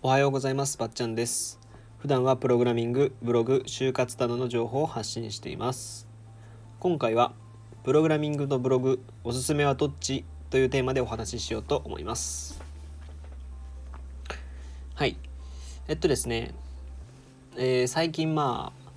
[0.00, 0.78] おはようございます。
[0.78, 1.58] ばっちゃんです。
[1.98, 6.06] 普段はプログラミングブログ就活などの情報を発信しています。
[6.78, 7.32] 今回は
[7.82, 10.24] プログラミングとブログおすすめはどっち？
[10.50, 12.62] というテーマでお話ししようと思います。
[14.94, 15.16] はい。
[15.88, 16.54] えっとですね、
[17.56, 18.90] えー、最近まあ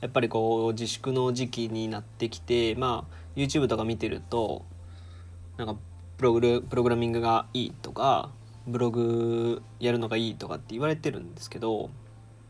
[0.00, 4.64] やっぱりこう自粛の時期になってきてまあ YouTube とか見てると
[5.58, 5.76] なんか
[6.16, 8.30] プログプログラミングがいいとか
[8.66, 11.90] ブログやるのがいいとかって言われてるんですけど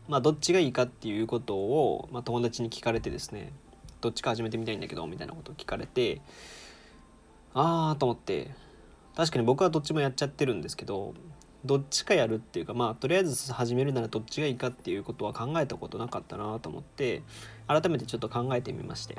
[0.07, 3.53] まあどっちがいいかっていうことを、まあ、友達に聞かれてですね
[4.01, 6.21] どっちか始めてみたいんだけどみたいなことを聞かれて
[7.53, 8.51] ああと思って
[9.15, 11.13] 確かに僕はどっちもやっちゃってるんですけど
[11.63, 17.21] どっちかやるっていうかまあとりあえず始めるならどっちがいいかっていうことは考えたことなかったなと思って
[17.67, 19.17] 改めてちょっと考えてみまして。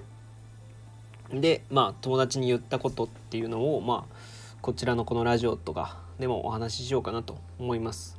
[1.33, 4.17] でまあ友達に言ったことっていうのをまあ
[4.63, 8.17] こちらのこのラジオとかでもお話ししようかなと思います。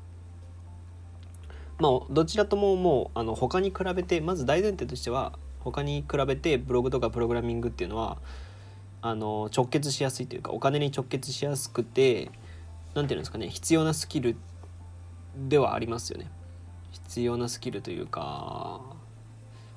[1.80, 8.17] まあどちらとももうあの他に比べてまず大前提としては他に比べてブログとかプログラミングっていうのは
[9.02, 12.25] あの直結しやすいというかお金に直結しやすくて
[12.94, 14.35] 何て言うんですかね必要なスキル
[15.47, 16.30] ではありますよね。
[16.91, 18.81] 必要なスキルというか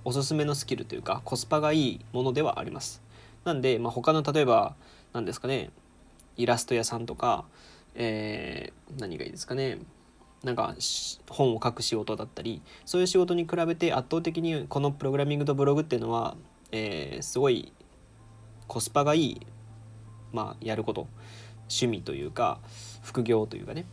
[0.04, 3.02] おすすめのスキルというかコスパがいいものではあります。
[3.44, 4.74] なんで、まあ、他の例えば
[5.12, 5.70] 何ですかね
[6.36, 7.44] イラスト屋さんとか
[7.96, 9.78] えー、何がいいですかね。
[10.44, 10.76] なんか
[11.28, 16.36] 本を書く仕事だったりそういう仕事に比べて圧倒的にこのプログラミングとブログっていうのは、
[16.70, 17.72] えー、すごい
[18.68, 19.40] コスパがいい、
[20.32, 21.08] まあ、やること
[21.62, 22.60] 趣味というか
[23.02, 23.86] 副業というかね。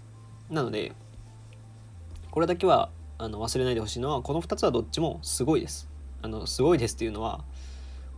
[0.51, 0.91] なので
[2.29, 5.89] これだけはあの忘れないでほしいのはこの2つはどっちもすごいです。
[6.21, 7.43] あのすごいですっていうのは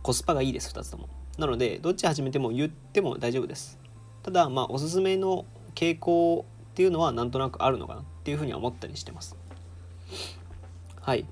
[0.02, 1.08] コスパがいいです2つとも。
[1.38, 3.85] なのでどっち始めても言っても大丈夫です。
[4.26, 5.44] ただまあおすすめの
[5.76, 9.36] 傾向っていうのはなんとなくあるのかなっていうふうには思ったりしてます。
[11.00, 11.26] はい。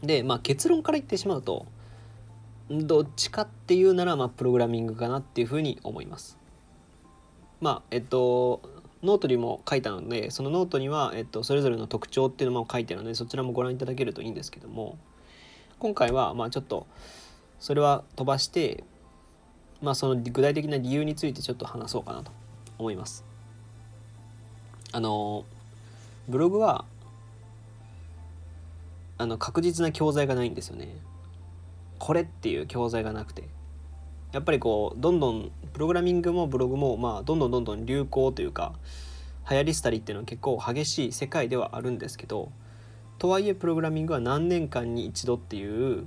[0.00, 1.66] で、まあ、結論から言ってしまうと
[2.70, 6.38] どっちかっていうならまあプログラミングかなっていうふうに思います。
[7.60, 8.62] まあえっと
[9.02, 14.98] ノートにも書いたのでそのノートには、えっと、それぞれの特徴っていうのも書いてあるのでそちらもご覧いただけるといいんですけども
[15.80, 16.86] 今回はまあちょっと
[17.58, 18.84] それは飛ばして
[19.84, 22.32] まあその具体的な理由についてちょっと話そうかなと
[22.78, 23.24] 思います。
[24.92, 25.44] あの
[26.28, 26.84] ブログは
[29.18, 30.88] あの確実な教材がないんですよね。
[31.98, 33.44] これっていう教材がなくて
[34.32, 38.72] やっぱりこうどんどんプログラミングもブログもまあどんどんどんどん流行というか
[39.48, 42.50] 流行り廃りっていうのは結構激しい世界ではあるんですけど
[43.18, 46.06] とはいえプログラミングは何年間に一度っていう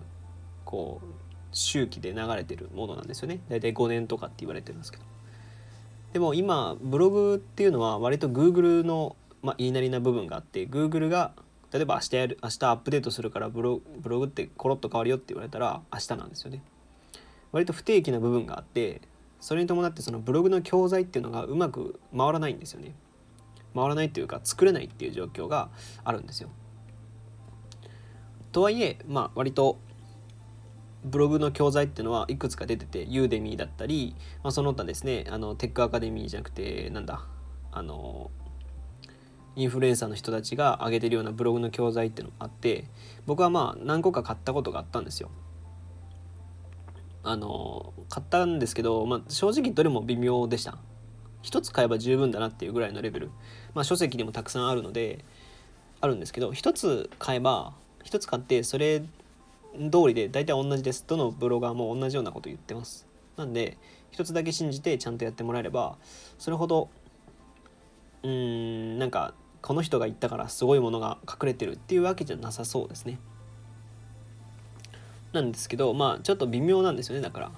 [0.65, 1.26] こう
[1.57, 5.03] 周期で流れてるものなんですよね大体5年とかって言われてるんですけど
[6.13, 11.34] でも今ブログっていうのは割と Google の、まあ、言いなりな部分があって Google が
[11.72, 16.63] 例えば明日やる明日アップデートするからブロブログってコロッと変わるよって言われたら明日なんですよね。
[17.51, 19.01] 割と不定期な部分があって
[19.39, 22.94] それに伴ってそのブログの教材っていうのがうまく回らないんですよね。
[23.75, 25.69] 回らないっていうか作れないっていう状況が
[26.03, 26.50] あるんですよ。
[28.53, 29.78] とはいえまあ割と
[31.03, 37.25] ブログの教材っていうのはいくつか出ててユーデミーだったり、まあ、その他ですねあのテックアカデミーじゃなくてなんだ
[37.71, 38.31] あの
[39.55, 42.85] インフルエンサーの人たちが上げてるようなブログの教材っていうのがあって
[43.25, 45.31] 僕はまあ何個か買ったことがあったんですよ。
[47.23, 50.77] あの買ったんですけど、まあ、正直どれも微妙でした。
[51.41, 53.31] 一つ買えば十分だなっていうぐらいのレベル。
[53.73, 55.25] まあ書籍にもたくさんあるので
[56.01, 59.03] あるんですけど一つ買えば一つ買ってそれ
[59.75, 61.03] 通りで大体同じです。
[61.07, 63.07] どのブロガーも同じようなこと言ってます。
[63.35, 63.78] なんで、
[64.11, 65.97] 一つだけ信じてちゃんとやってもらえれば、
[66.38, 66.89] それほど、
[68.23, 68.29] うー
[68.95, 73.19] ん、なんか、この人が言ったからすごいものが隠れてるっていうわけじゃなさそうですね。
[75.33, 77.51] なんですけど、まあ、ちょっと微妙なんですよね、だから。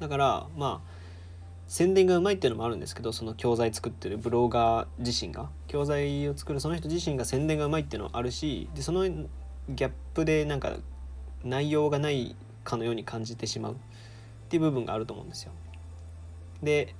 [0.00, 0.94] だから、まあ、
[1.66, 10.76] 宣伝がうまいっていうのもあるんですけどその教材作ってるブロガー自身が教材を作るその人自身が宣伝がうまいっていうのはあるしでそのギャップでなんか
[11.44, 13.76] 内容がないかのように感じてしまうっ
[14.48, 15.52] ていう部分があると思うんですよ。
[16.62, 16.94] で、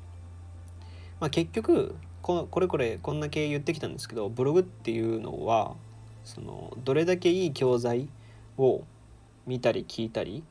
[1.20, 5.74] まあ、結局ここれこれこんだけ言ってきたんですけどブログっていうのは
[6.24, 8.08] そのどれだけいい教材
[8.56, 8.82] を
[9.46, 10.42] 見たり聞いたり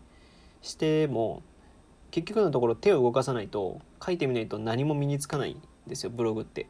[0.61, 1.41] しても
[2.11, 6.67] 結局のところ手を動かさないと書いてみないと何も身につかないんですよブログって。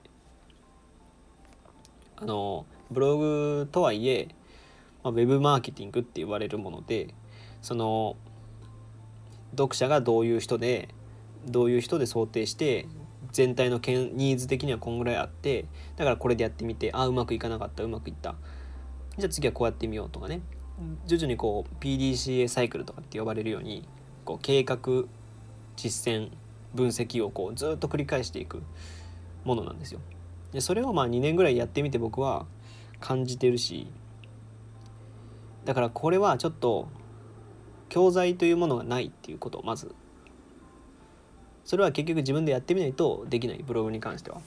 [2.15, 4.29] あのブログとはいえ
[5.03, 7.13] まあ、ウェブマーケティングって言われるもので
[7.61, 8.15] その
[9.51, 10.89] 読者がどういう人で
[11.45, 12.88] どういう人で想定して
[13.31, 15.65] 全体のけんニーズ的にはこんぐらいあって
[15.95, 18.35] だからこれでやってみてあうまくいかなかったうまくいった
[19.17, 20.41] じゃあ次はこうやってみようとかね
[21.06, 23.88] 徐々にこう PDCA サイクルとかって呼ばれるように
[24.25, 24.77] こう計画
[25.75, 26.29] 実践
[26.73, 28.61] 分析をこうずっと繰り返していく
[29.44, 29.99] ものなんですよ。
[30.51, 32.45] でそれをまあ2年ぐらいやってみて僕は
[32.99, 33.88] 感じてるし
[35.65, 36.88] だからこれはちょっと
[37.89, 39.94] 教材というものがないっていうことをまず。
[41.65, 44.42] それは結局自分でやってみないとできないブログに関しては。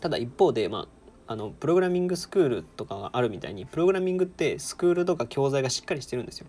[0.00, 0.88] ただ一方でま
[1.26, 6.46] ああのプログラミングスクールとかがあるみたいにプログラミングってスクールとか教材がしっかりしてるんですよ。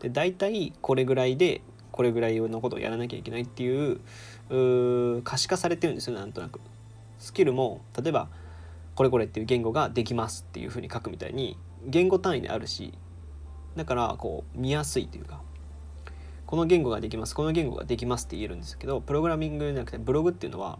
[0.00, 4.00] で大体これぐらいでこれぐらいのことをやらなきゃいけないっていう
[5.22, 6.60] 可視化されてるんですよなんとなく。
[7.18, 8.28] スキルも例えば
[8.96, 12.92] これこれっていう言語ができますっていうふうに書くみたいに言語単位であるし
[13.76, 15.40] だからこう見やすいというか
[16.46, 20.78] この言語ができますこの言語ができますって言えるんですけどプログラミングじゃなくてブログっていうのは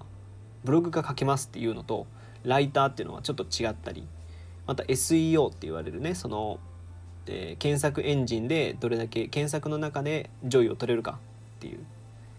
[0.65, 2.07] ブログが書けますっていうのと
[2.45, 4.07] ライターっていうのはちょっと違ったり
[4.67, 6.59] また SEO って言われるねその、
[7.27, 11.19] えー、検索エンジンでどれだけ検索の中で上位を取れるか
[11.57, 11.85] っていう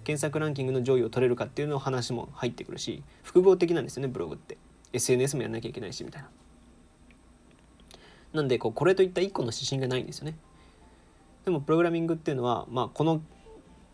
[0.04, 4.58] 検索ランキングの上位を取れるかっていうの話も入ってくるし複合的なんですよねブログって。
[4.96, 6.30] SNS もやんなきゃいけないしみたいな。
[8.36, 10.36] なんでこうこれといった一個の指針がないんですよね。
[11.46, 13.22] でもプログラミングっていうのは、まあ、この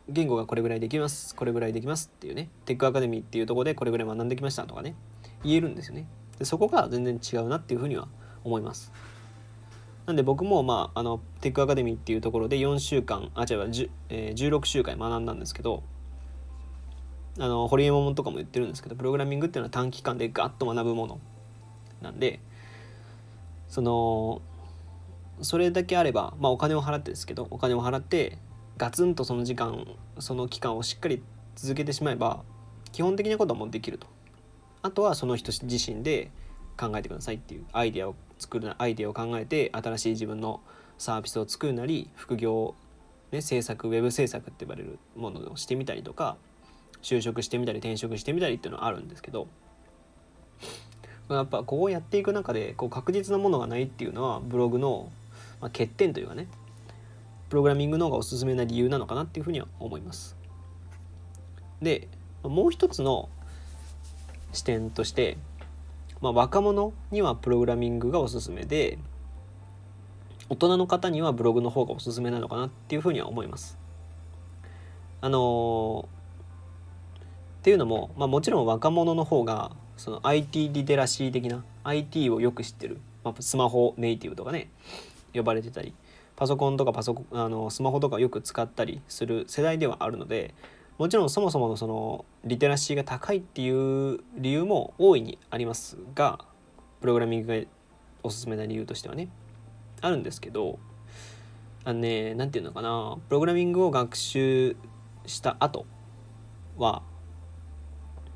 [0.09, 4.95] 言語がこれぐらいできますこれぐらいできますっていうねテックアカデミーっていうとこでこれぐらい学んできましたとかね
[5.43, 6.07] 言えるんですよね。
[6.39, 8.07] でそこが全然違うなっていうふうには
[8.43, 8.91] 思います。
[10.07, 15.83] なんで僕もまああのテックアカデミーっていうところで4週間あ違う10、えー、16週間学んだんですけど
[17.37, 21.19] あの堀江門とかも言ってるんですけどプログラミングっていうのは短期間でガッと学ぶもの
[22.01, 22.39] なんで
[23.71, 24.41] その
[25.41, 28.37] それだけあれば、まあ、お金を払ってですけどお金を払って
[28.77, 29.87] ガツンとその時間
[30.19, 31.23] その期間をしっかり
[31.55, 32.43] 続けてしまえば
[32.91, 34.07] 基本的なことはもうできると。
[34.83, 36.31] あとはその人自身で
[36.75, 40.59] 考えてくださいっていうアイデアを作るアイデアを考えて新しい自分の
[40.97, 42.73] サービスを作るなり副業、
[43.31, 46.35] ね、制作ウェブ制作って呼ばれるものをしてみたりとか
[47.03, 49.47] 就職してみたり転職してみたりっていうのはあるんですけど
[51.35, 55.09] やっぱここをやっていく中でこう確実なものがないっていうのはブログの
[55.61, 56.47] まあ、欠点というかね
[57.49, 60.35] プログラミングの方がおすすめな理由なのかなっていうふうには思います。
[61.81, 62.07] で
[62.43, 63.29] もう一つの
[64.53, 65.37] 視点として、
[66.21, 68.97] まあ、若者にはプログラミングがおすすめで
[70.49, 73.77] 大人の方にはブログの方がおすすめなのかなっていうふうには思います。
[75.19, 76.07] あのー、っ
[77.63, 79.71] ていうのも、まあ、もちろん若者の方が
[80.01, 84.71] その IT リテラシー的な IT をよく知ってる、まあ、スマホネイティブとかね
[85.31, 85.93] 呼ばれてたり
[86.35, 90.55] パソコンとかパソコンあのスマホとかよく使ったりする世代ではあるので
[90.97, 96.39] もちろんそもそものそのリテラシーが高いっていう理由も大いにありますが
[96.99, 97.67] プログラミングが
[98.23, 99.29] おすすめな理由としてはね
[100.01, 100.79] あるんですけど
[101.85, 104.75] あのね何て言うのかなプログラミングを学習
[105.27, 105.85] した後
[106.77, 107.03] は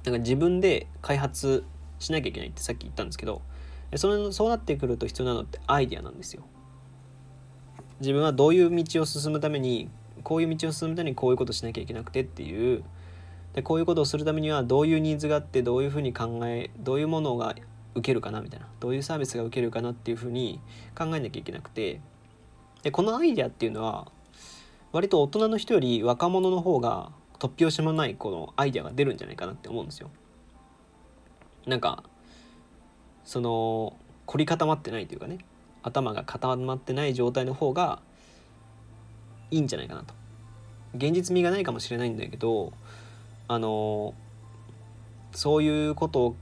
[0.06, 1.64] なんか自分で開発
[2.00, 3.42] しなきゃいけないってさっき言ったんですけど
[3.96, 6.44] そのそうなってくると必要なのってアイデアなんですよ。
[8.02, 9.90] 自分はどういう道を進むために
[10.24, 12.84] こういう道を進むためにこういうことしなきゃいけなくてっていう
[13.54, 17.56] でこういうことをするためにはどういうニーズがあってどういうふうに考えどういうものが
[17.94, 20.60] 受けるかなみたいなどういうサービスが受けるかなっていうふうに
[20.98, 22.02] 考えなきゃいけなくて
[22.84, 24.12] でこのアイデアっていうのは
[24.92, 27.12] 割と大人の人より若者の方が
[27.46, 30.10] 突拍子もないこのアイデアが出るんじゃないかなって思うんですよ。
[31.68, 32.04] なんか
[33.24, 35.40] その凝り固まってないというかね
[35.84, 38.02] 頭が固まってない状態の方が
[39.52, 40.14] いいんじゃないかなと。
[40.96, 42.74] 現実味がないかもしれないんだけど
[43.48, 44.14] あの
[45.34, 46.36] そういうこと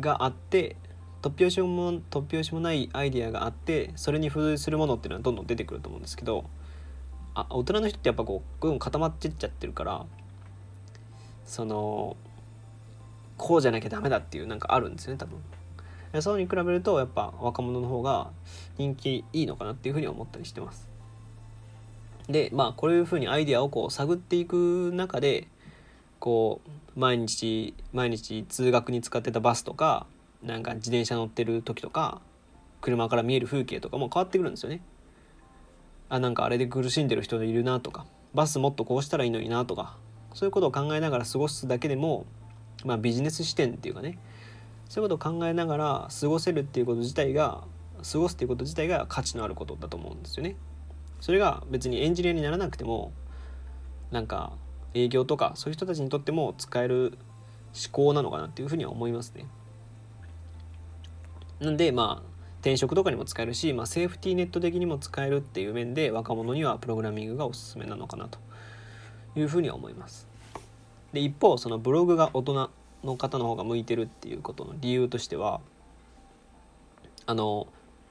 [0.00, 0.76] があって
[1.20, 6.44] 突拍子も突拍子もないアイデアがあってそれに付随するものっていうのはどんどん出てくると思うんですけど
[7.34, 10.06] あ大人の人ってやっぱこうこう固まってっちゃってるから
[11.46, 12.16] その
[13.36, 15.38] こうじゃなきゃダメだっていうなんかあるんですよね多分。
[16.20, 18.30] そうに比べるとやっぱ若者の方が
[18.76, 20.86] 人気いいのかなっていうふうに思ったりしてます。
[22.28, 25.48] でまあこういうふうにアイデアをこう探っていく中で
[26.20, 26.60] こ
[26.96, 30.06] う毎日毎日通学に使ってたバスとか
[30.42, 32.20] なんか自転車乗ってる時とか
[32.80, 34.82] 車から見える風景とかも変わってくるんですよね。
[36.12, 38.04] あなんかあれで苦しんでる人いるなとか
[38.34, 39.96] バスもっとこうしたらいいのになとか
[40.34, 42.26] そういうことを考えながら過ごすだけでも
[42.84, 44.18] まあビジネス視点っていうかね
[44.90, 47.64] そういうことを考えながら過ごせるっていうこと自体が
[48.12, 50.56] 過ごすっていうこと自体が価値のあることだと思うんですよね。
[51.22, 53.12] それが別にエンジニアにならなくても
[54.10, 54.52] なんか
[54.92, 57.16] 営業とかそういう人たちにとっても使える
[57.74, 59.46] 思考なのかなっていうふうには思いますね。
[61.58, 62.31] なんでまあ
[62.62, 68.38] 転職とかにも使えるし、まあ、セーフティーネット的にも使えるっていう面で若者にはプログラミングがおすすめなのかなと
[69.34, 70.28] いうふうには思います。
[71.12, 72.70] で一方そのブログが大人
[73.02, 75.60] の方の方が向いてるっていうことの理由としては
[77.26, 77.66] あの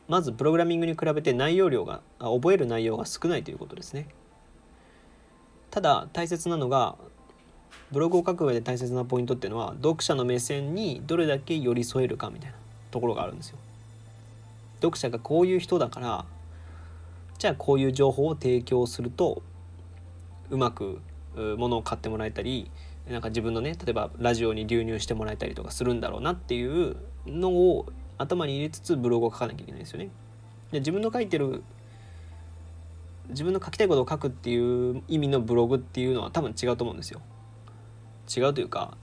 [0.10, 4.10] まずプログラミングに比べて内容量が覚える内容が少ないということですね。
[5.70, 6.98] ただ大切なのが
[7.93, 12.58] ブログを書く上で大切なポイントっていうのは読者の目線にどれだけ寄り添えるかみたいな
[12.91, 13.58] ところがあるんですよ。
[14.81, 16.25] 読者がこういう人だから
[17.38, 19.41] じゃあこういう情報を提供すると
[20.50, 21.00] うまく
[21.35, 22.69] 物を買ってもらえたり
[23.09, 30.09] なんか自分のね例えばラジオに流入してもらえたりとかするんだろうなっていうのを頭に入れつつブログを書かなきゃいけないですよね。
[30.71, 31.63] で自分の書いてる
[33.29, 37.21] 自分の書きたいことを書くっていう意味のブログっていうのは多分違うと思うんですよ。
[38.35, 38.97] 違うというか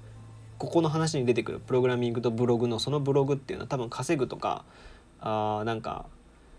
[0.58, 4.64] ここの話に出てくるプログラミングとブログのそのブログっていうのは多分稼ぐとか
[5.20, 6.06] あなんか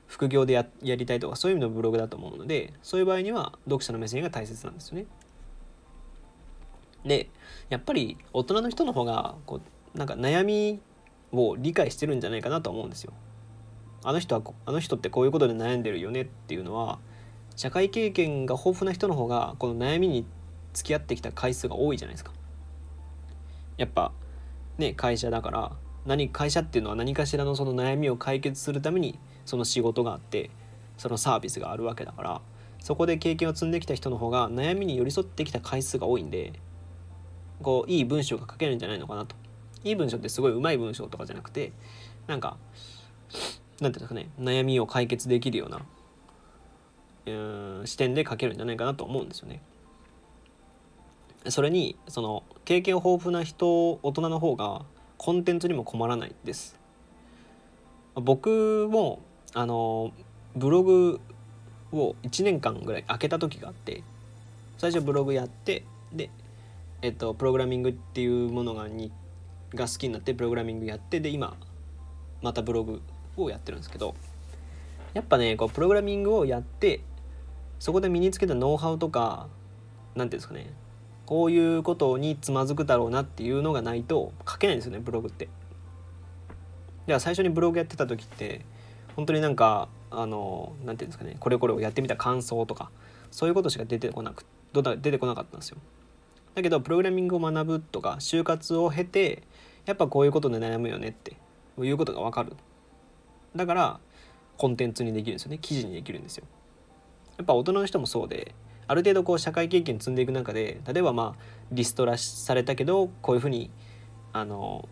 [0.07, 5.05] 副業でややりたいとかそういう意味のブログだと思うのでそういう場合には読者の目線が大切なんですよね。
[7.05, 7.29] で
[7.69, 9.61] やっぱり大人の人の方がこ
[9.95, 10.79] うなんか悩み
[11.31, 13.13] を理解してるんじゃないかなと思うんですよ。
[14.03, 16.99] あの人はあの人ってこういうことで悩んでるよねっていうのは
[17.55, 20.25] 社会経験が豊富な人の方がこの悩みに
[20.73, 22.31] 付き合ってきた回数が多いじゃないですか。
[23.77, 24.11] やっぱ
[24.77, 25.71] ね会社だから
[26.05, 30.49] 何会社っていうのは何かしらのその悩みを解決するためにその仕事があって
[30.97, 32.41] そのサービスがあるわけだから
[32.79, 36.53] そこで経験を積んできた人の方が悩みに寄り添ってきた回数が多いんで
[37.61, 39.35] こういい文章が書けるんじゃないのかなと
[39.83, 41.71] いい文章ってすごいうまい文章とかじゃなくて
[42.27, 42.57] なんか
[43.81, 45.81] なんていうんですかね悩みを解決できるような
[47.25, 47.31] う
[47.81, 49.61] ん視点で書けるんじゃないかなと思うんですよね。
[51.47, 54.83] それにその経験豊富な人大人の方が
[55.19, 56.79] コンテンツにも困らないです。
[58.15, 59.19] 僕も
[59.53, 60.13] あの
[60.55, 61.19] ブログ
[61.91, 64.01] を1年間ぐらい開けた時があって
[64.77, 65.83] 最初ブログやって
[66.13, 66.29] で
[67.01, 69.11] えっとプログラミングっていうものがに
[69.75, 71.57] が好きになってプログラミングやってで今
[72.41, 73.01] またブログ
[73.35, 74.15] をやってるんですけど
[75.13, 77.01] やっぱねこうプログラミングをやって
[77.77, 79.47] そこで身につけたノウハウとか
[80.15, 80.71] 何ていうんですかね
[81.29, 85.47] こういうことにつまずくだろうなっていうのがないと書けないんですよねブログって。
[87.05, 88.65] では最初にブログやってた時って
[89.15, 92.89] 本当になんかあの何て言うんですかねこれこれをやってみた感想とか
[93.29, 94.43] そういうことしか出てこなく
[94.73, 94.81] 出
[95.11, 95.77] てこなかったんですよ。
[96.55, 99.43] だけどプログラミングを学ぶとか就活を経て
[99.85, 101.37] やっぱこういうことで悩むよねって
[101.77, 102.53] いうことが分かる
[103.55, 103.99] だから
[104.57, 106.45] コンテンツにできるんですよね記事にできるんですよ
[107.37, 108.55] やっぱ大人の人もそうで
[108.89, 113.69] ある程度こう社会経験積んでいく中で例えばまあリストラされたけどこういうふうに
[114.33, 114.89] あの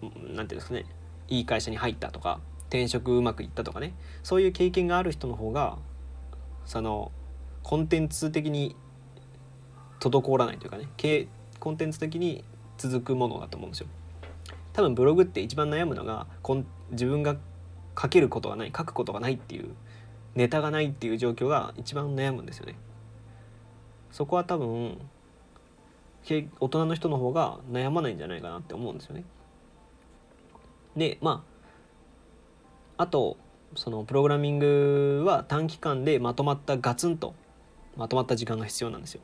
[0.00, 0.84] 何て言うんですかね
[1.26, 5.76] いい会社に入ったとか転職うまくいったとかねそういう経験がある人の方が
[6.66, 7.10] その
[7.64, 8.76] コンテンツ的に
[9.98, 10.88] 滞らないというかね
[11.58, 12.44] コンテンツ的に
[12.78, 13.88] 続くものだと思うんですよ。
[14.72, 16.28] 多分ブログって一番悩むのが
[16.92, 17.34] 自分が
[18.00, 19.74] 書けることがない書くことがないっていう
[20.36, 22.76] ネタがないっていう状況が一番悩むんですよね。
[24.16, 24.98] そこは多分
[26.58, 29.24] 大人の人の方が悩まないんじゃないかなって思うんですよね。
[30.96, 31.44] でま
[32.96, 33.36] ああと
[33.74, 37.34] そのプログラミングは短期間でまとまったガツンと
[37.94, 39.20] まとまった時間が必要なんですよ。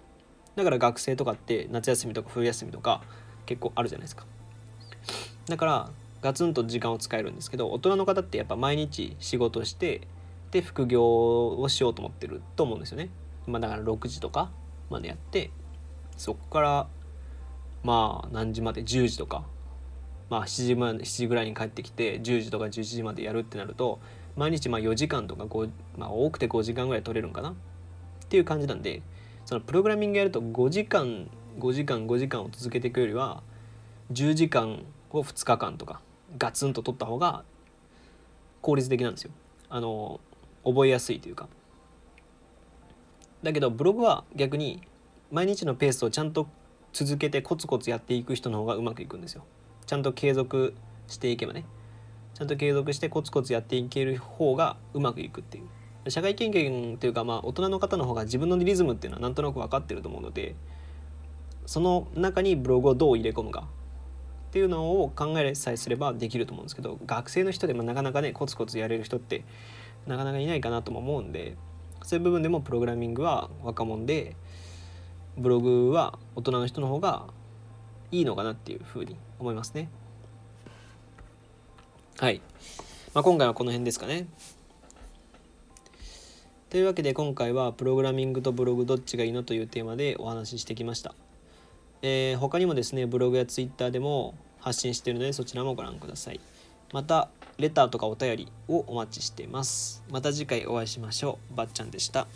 [0.57, 3.01] だから学生とかって夏休みとか冬休みとか
[3.47, 4.27] 結構あるじゃないですか
[5.49, 10.03] だからガツンと時間を使えるんですけど大人の方ってやっぱ毎日仕事して
[10.51, 13.09] で副業をしようと思ってると思うんですよね
[13.47, 14.51] まあだから6時とか
[14.93, 15.51] までやって
[16.17, 16.87] そこから
[17.83, 19.45] まあ何時まで10時とか
[20.31, 23.99] まあ7時ま7時ぐらいに帰ってきて10時とか11時までやるってなると
[24.37, 27.51] 毎日まあ4時間とか5、まあ、多くて5時間ぐらい取れるんかな？
[27.51, 27.55] っ
[28.29, 29.03] ていう感じなんで
[29.45, 33.43] そのプログラミングやると5時間5時間5時間を続けていくよりは
[34.13, 36.01] 10時間を2日間とか
[36.39, 37.45] ガツンと取った方が
[38.63, 39.33] 効率的なんですよ。
[39.69, 40.21] あの
[40.65, 41.49] 覚えやすいというか。
[43.43, 44.83] だけどブログは逆に
[45.31, 46.49] 毎日のペースをちゃんと
[46.93, 49.45] 続けてコツコツやっていく人の方がうまくいくんですよ。
[49.87, 50.75] ちゃんと継続
[51.09, 51.65] していけばね。
[52.35, 56.11] ちゃんと継続してコツコツやっていける方がうまくいくっていう。
[56.11, 60.57] 社会経験というかまあ大人の方の方が自分のリズムっていうのはなんとなく分かってると思うので
[61.67, 63.69] その中にブログをどう入れ込むか
[64.49, 69.45] っていうのを考えさえすればできると思うんですけど学生の人でもなかなかねコツコツやれる人って
[70.07, 71.57] なかなかいないかなとも思うんで
[72.05, 74.37] そういう部分でもプログラミングは若者で
[75.37, 77.27] ブログは大人の人の方が
[78.11, 79.89] いいのかなっていうふうに思いますね。
[82.19, 82.43] はい、
[83.15, 84.27] まあ、今回はこの辺ですかね。
[86.69, 91.15] というわけで今回はプログラミングとブログどっちがいいのというテーマでお話ししてきました、
[92.01, 96.41] えー、他にもですねブログやツイッターでも発信しているのでそちらもご覧ください。
[96.93, 100.05] またレターとかお便りをお待ちしています。
[100.11, 101.57] また次回お会いしましょう。
[101.57, 102.27] ばっちゃんでした。